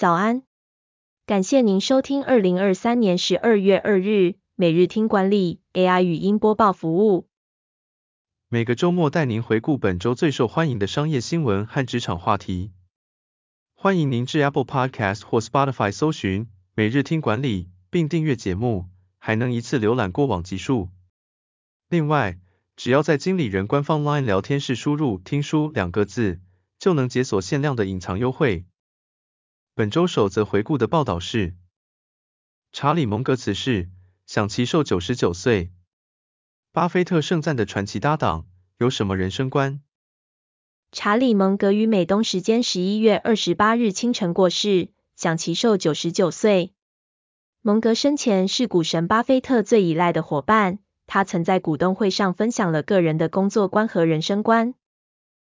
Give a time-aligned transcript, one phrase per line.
[0.00, 0.44] 早安，
[1.26, 7.28] 感谢您收听二零二三年十二月二日每日听管理 AI 语音播报服务。
[8.48, 12.72] 每个周末带您回顾本周最受欢迎的商业新闻和职场话题。
[13.74, 18.86] 欢迎您至 Apple Podcast 或 Spotify 搜寻每日听管理，并订阅节目，
[19.18, 20.88] 还能一次浏览过往集数。
[21.90, 22.38] 另外，
[22.74, 26.40] 只要在经理人官方 LINE 聊天室输入“听书”两个字，
[26.78, 28.64] 就能解锁限量的隐藏优惠。
[29.80, 31.54] 本周首则回顾的报道是：
[32.70, 33.88] 查理·蒙格辞世，
[34.26, 35.72] 享耆寿九十九岁。
[36.70, 39.80] 巴菲特盛赞的传奇搭档，有什么人生观？
[40.92, 46.74] 查理·蒙格于美东时间十一月二十八日清晨过世，享耆寿九十九岁。
[47.62, 54.74] 蒙格生前是股神巴菲特最依赖的伙伴，他曾在股东会上分享了个人的工作观和人生观。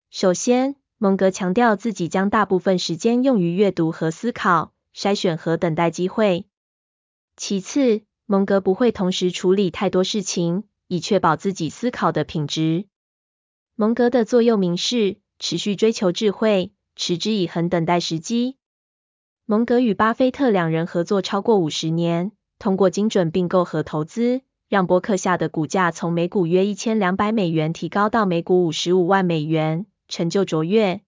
[0.09, 6.45] 首先，蒙格强调自己将大部分时间用于阅读和思考、筛选和等待机会。
[7.35, 12.85] 其次，蒙格不会同时处理太多事情，以确保自己思考的品质。
[13.76, 18.55] 蒙格的座右铭是：持续追求智慧，持之以恒等待时机。
[19.46, 29.85] 蒙格与巴菲特两人合作超过五十年，通过精准并购和投资，让伯克夏的股价从每股约一千两百美元提高到每股五十五万美元。
[30.07, 31.01] 成就卓越。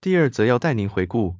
[0.00, 1.36] 第二则要带您回顾，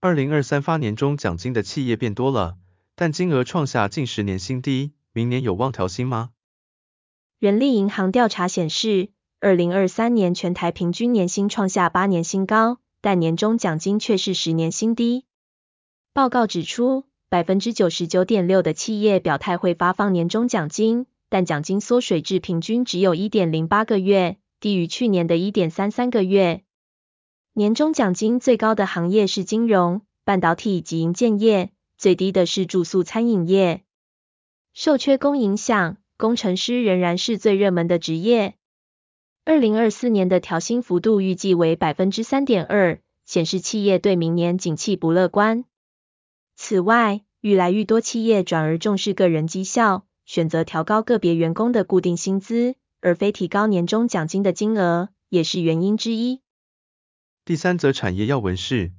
[0.00, 2.56] 二零二三发年终奖金的企业变多了，
[2.94, 6.30] 但金额创下近十年新低，明年有望调薪吗？
[7.38, 15.26] 人力银行调查显示，二零二三年全台平均年薪创下八年新高，但年终奖金却是十年新低。
[16.14, 24.38] 报告指出，百分之九十九点六的企业表态会发放年终奖金，但奖金缩水至平均只有一点零八个月。
[24.64, 26.62] 低于去年的一点三三个月。
[27.52, 33.82] 年终奖金最高的行业是金融、半导体及营建业，最低的是住宿餐饮业。
[34.72, 38.54] 受缺工影响，工程师仍然是最热门的职业。
[39.44, 45.66] 二零二四年的调薪幅度预计为百分之三点二，显示企业对明年景气不乐观。
[46.56, 52.76] 此外，愈来愈多企业转而重视个人绩效，选择调高个别员工的固定薪资。
[53.04, 56.40] 而非提高年终奖金的金额，也是原因之一。
[57.44, 58.92] 第三则产业要闻是，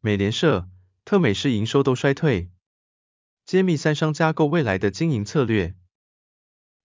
[0.00, 0.68] 美联社、
[1.04, 2.48] 特美式营收都衰退，
[3.44, 5.74] 揭秘三商加购未来的经营策略。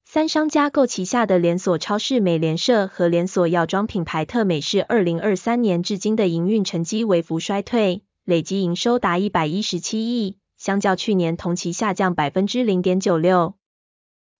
[0.03, 13.55] 三商加购旗下的连锁超市美联社和连锁药妆品牌特美式，二零二三年至今的营运成绩微幅衰退，累计营收达一百一十七亿，相较去年同期下降百分之零点九六。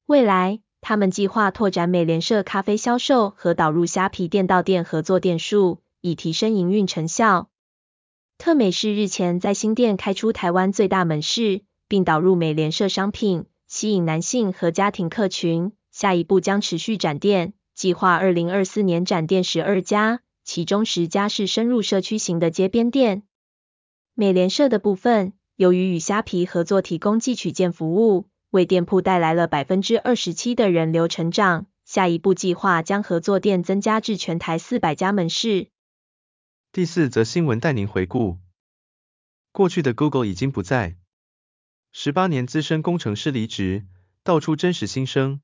[0.08, 0.60] 未来。
[0.82, 7.50] 他们计划拓展美联社咖啡销售和导入虾皮店到店合作店数，以提升营运成效。
[8.40, 15.72] 特美是日前在新店开出台湾最大门市，并导入美联社商品，吸引男性和家庭客群。
[15.92, 23.24] 下一步将持续展店，计划二零二四年展店十二家，其中十家是深入社区型的街边店。
[24.16, 28.26] 美联社的部分，由于与虾皮合作提供寄取件服务。
[28.52, 35.70] 为店铺带来了百分之二十七的人流成长，下一步计划将合作店增加至全台四百家门市。
[36.74, 38.40] 第四则新闻带您回顾，
[39.54, 40.98] 过去的 Google 已经不在，
[41.94, 43.86] 十八年资深工程师离职，
[44.24, 45.40] 道出真实心声。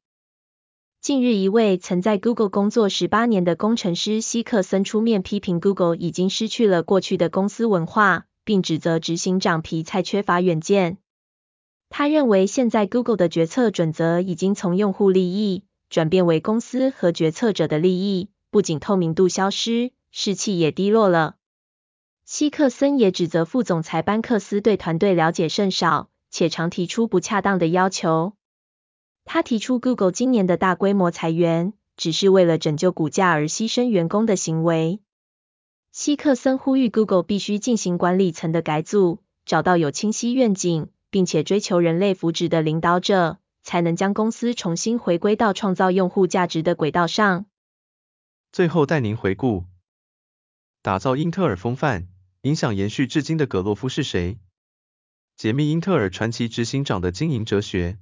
[0.99, 10.97] 近日，一位曾在 Google 工作十八年的工程师希克森出面批评 Google 已经失去了过去的公司文化，并指责执行长皮菜缺乏远见。
[11.97, 21.37] 他认为，现在 Google 的决策准则已经从用户利益转变为公司和决策者的利益，不仅透明度消失，士气也低落了。
[22.23, 28.33] 希克森也指责副总裁班克斯对团队了解甚少，且常提出不恰当的要求。
[29.25, 34.99] 他提出，Google 今年的大规模裁员只是为了拯救股价而牺牲员工的行为。
[35.91, 39.17] 希克森呼吁 Google 必须进行管理层的改组，
[39.47, 40.89] 找到有清晰愿景。
[41.09, 47.45] 并且追求人类福祉的领导者，才能将公司重新回归到创造用户价值的轨道上。
[48.51, 49.65] 最后带您回顾，
[50.81, 52.07] 打造英特尔风范，
[52.41, 54.39] 影响延续至今的葛洛夫是谁？
[55.35, 57.99] 解密英特尔传奇执行长的经营哲学。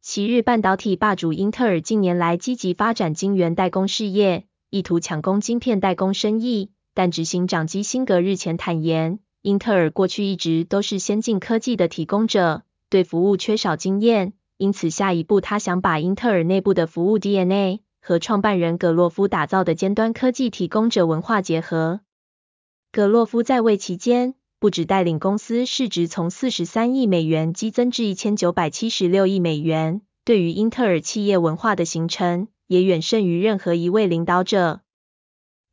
[0.00, 9.18] 昔日半导体霸主英特尔近年来积极发展晶圆代工事业，意图抢攻晶片代工生意，但执行长基辛格日前坦言。
[9.44, 22.00] 英特尔过去一直都是先进科技的提供者，对服务缺少经验，因此下一步他想把英特尔内部的服务 DNA 和创办人葛洛夫打造的尖端科技提供者文化结合。
[22.90, 34.80] 葛洛夫在位期间，不只带领公司市值从四十三亿美元激增至一千九百七十六亿美元，对于英特尔企业文化的形成，也远胜于任何一位领导者。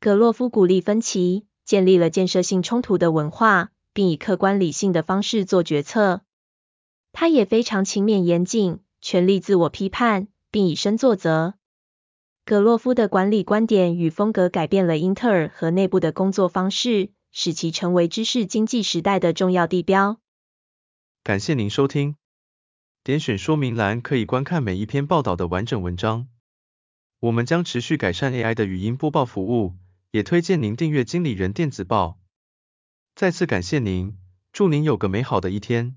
[0.02, 6.20] 葛洛夫鼓励分歧，建立了建设性冲突的文化，并以客观理性的方式做决策。
[7.14, 11.54] 他也非常勤勉严谨，全力自我批判，并以身作则。
[12.44, 20.18] 葛洛夫的管理观点与风格改变了英特尔和内部的工作方式，使其成为知识经济时代的重要地标。
[21.24, 22.18] 感谢您收听，
[23.02, 26.28] 点选说明栏可以观看每一篇报道的完整文章。
[27.22, 29.76] 我们将持续改善 AI 的语音播报服务，
[30.12, 32.20] 也推荐您订阅经理人电子报。
[33.16, 34.18] 再次感谢您，
[34.52, 35.96] 祝您有个美好的一天。